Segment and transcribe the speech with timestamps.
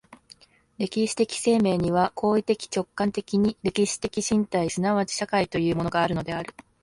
[0.79, 6.55] 歴史的生命には行為的直観的に歴史的身体即ち社会というものがあるのである。